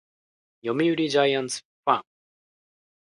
[0.65, 2.03] 読売ジャイアンツファン